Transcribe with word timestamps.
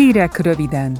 Hírek 0.00 0.38
röviden. 0.38 0.98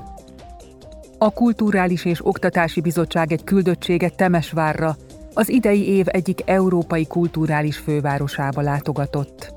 A 1.18 1.30
Kulturális 1.30 2.04
és 2.04 2.26
Oktatási 2.26 2.80
Bizottság 2.80 3.32
egy 3.32 3.44
küldöttsége 3.44 4.08
Temesvárra, 4.08 4.96
az 5.34 5.48
idei 5.48 5.88
év 5.88 6.06
egyik 6.08 6.40
európai 6.44 7.06
kulturális 7.06 7.76
fővárosába 7.76 8.60
látogatott. 8.60 9.54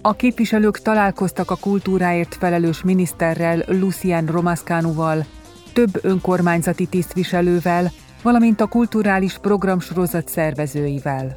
A 0.00 0.12
képviselők 0.12 0.78
találkoztak 0.78 1.50
a 1.50 1.56
kultúráért 1.56 2.34
felelős 2.34 2.82
miniszterrel, 2.82 3.62
Lucien 3.66 4.26
Romascanuval, 4.26 5.24
több 5.72 5.98
önkormányzati 6.04 6.86
tisztviselővel, 6.86 7.90
valamint 8.22 8.60
a 8.60 8.66
kulturális 8.66 9.38
programsorozat 9.38 10.28
szervezőivel. 10.28 11.36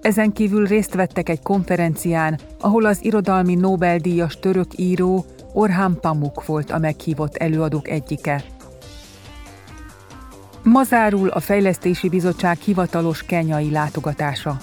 Ezen 0.00 0.32
kívül 0.32 0.66
részt 0.66 0.94
vettek 0.94 1.28
egy 1.28 1.42
konferencián, 1.42 2.38
ahol 2.60 2.84
az 2.84 3.04
irodalmi 3.04 3.54
Nobel-díjas 3.54 4.38
török 4.38 4.78
író 4.78 5.24
Orhan 5.56 6.00
Pamuk 6.00 6.44
volt 6.46 6.70
a 6.70 6.78
meghívott 6.78 7.36
előadók 7.36 7.88
egyike. 7.88 8.44
Ma 10.62 10.82
zárul 10.82 11.28
a 11.28 11.40
Fejlesztési 11.40 12.08
Bizottság 12.08 12.58
hivatalos 12.58 13.22
kenyai 13.22 13.70
látogatása. 13.70 14.56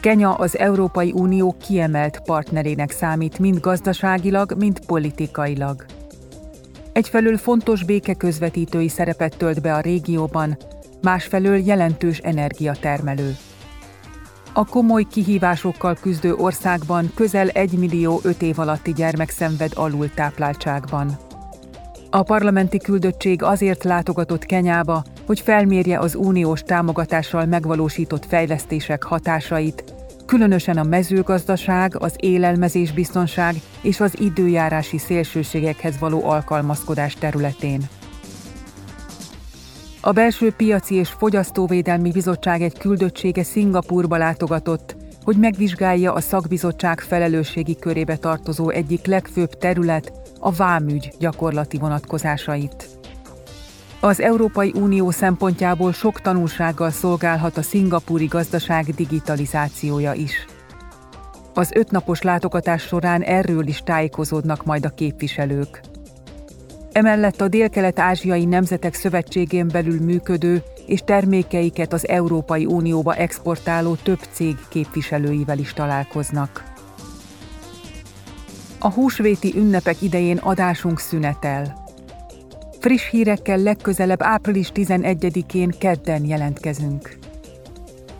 Kenya 0.00 0.34
az 0.34 0.58
Európai 0.58 1.12
Unió 1.14 1.56
kiemelt 1.66 2.20
partnerének 2.24 2.90
számít 2.90 3.38
mind 3.38 3.60
gazdaságilag, 3.60 4.54
mind 4.56 4.86
politikailag. 4.86 5.84
Egyfelől 6.92 7.36
fontos 7.36 7.84
békeközvetítői 7.84 8.88
szerepet 8.88 9.36
tölt 9.36 9.62
be 9.62 9.74
a 9.74 9.80
régióban, 9.80 10.56
másfelől 11.00 11.56
jelentős 11.56 12.18
energiatermelő. 12.18 13.36
A 14.54 14.64
komoly 14.64 15.02
kihívásokkal 15.10 15.96
küzdő 16.00 16.34
országban 16.34 17.10
közel 17.14 17.48
1 17.48 17.78
millió 17.78 18.20
5 18.22 18.42
év 18.42 18.58
alatti 18.58 18.92
gyermek 18.92 19.30
szenved 19.30 19.72
alultápláltságban. 19.74 21.18
A 22.10 22.22
parlamenti 22.22 22.78
küldöttség 22.78 23.42
azért 23.42 23.84
látogatott 23.84 24.44
Kenyába, 24.44 25.04
hogy 25.26 25.40
felmérje 25.40 25.98
az 25.98 26.14
uniós 26.14 26.62
támogatással 26.62 27.46
megvalósított 27.46 28.26
fejlesztések 28.26 29.02
hatásait, 29.02 29.84
különösen 30.26 30.78
a 30.78 30.82
mezőgazdaság, 30.82 31.96
az 32.02 32.14
élelmezésbiztonság 32.16 33.54
és 33.82 34.00
az 34.00 34.20
időjárási 34.20 34.98
szélsőségekhez 34.98 35.98
való 35.98 36.24
alkalmazkodás 36.24 37.14
területén. 37.14 37.80
A 40.04 40.12
Belső 40.12 40.52
Piaci 40.52 40.94
és 40.94 41.08
Fogyasztóvédelmi 41.08 42.10
Bizottság 42.10 42.62
egy 42.62 42.78
küldöttsége 42.78 43.42
Szingapurba 43.42 44.16
látogatott, 44.16 44.96
hogy 45.24 45.36
megvizsgálja 45.36 46.12
a 46.12 46.20
szakbizottság 46.20 47.00
felelősségi 47.00 47.76
körébe 47.76 48.16
tartozó 48.16 48.68
egyik 48.68 49.06
legfőbb 49.06 49.58
terület, 49.58 50.12
a 50.40 50.52
vámügy 50.52 51.12
gyakorlati 51.18 51.78
vonatkozásait. 51.78 52.88
Az 54.00 54.20
Európai 54.20 54.72
Unió 54.74 55.10
szempontjából 55.10 55.92
sok 55.92 56.20
tanulsággal 56.20 56.90
szolgálhat 56.90 57.56
a 57.56 57.62
szingapúri 57.62 58.26
gazdaság 58.26 58.84
digitalizációja 58.84 60.12
is. 60.12 60.46
Az 61.54 61.72
ötnapos 61.74 62.22
látogatás 62.22 62.82
során 62.82 63.20
erről 63.20 63.66
is 63.66 63.82
tájékozódnak 63.84 64.64
majd 64.64 64.84
a 64.84 64.94
képviselők. 64.94 65.91
Emellett 66.92 67.40
a 67.40 67.48
Dél-Kelet-Ázsiai 67.48 68.44
Nemzetek 68.44 68.94
Szövetségén 68.94 69.68
belül 69.72 70.00
működő 70.00 70.62
és 70.86 71.00
termékeiket 71.04 71.92
az 71.92 72.08
Európai 72.08 72.64
Unióba 72.64 73.14
exportáló 73.14 73.94
több 73.94 74.18
cég 74.30 74.56
képviselőivel 74.68 75.58
is 75.58 75.72
találkoznak. 75.72 76.64
A 78.78 78.90
húsvéti 78.90 79.52
ünnepek 79.56 80.02
idején 80.02 80.36
adásunk 80.36 81.00
szünetel. 81.00 81.84
Friss 82.78 83.10
hírekkel 83.10 83.58
legközelebb 83.58 84.22
április 84.22 84.70
11-én 84.74 85.70
kedden 85.78 86.24
jelentkezünk. 86.24 87.18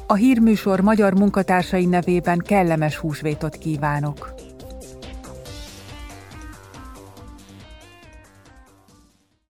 A 0.07 0.15
hírműsor 0.15 0.81
magyar 0.81 1.15
munkatársai 1.15 1.87
nevében 1.87 2.39
kellemes 2.39 2.97
húsvétot 2.97 3.57
kívánok! 3.57 4.35